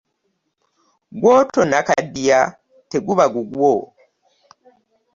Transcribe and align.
Gwotonnakaddiya 1.21 2.39
teguba 2.89 3.25
gugwo. 3.33 3.73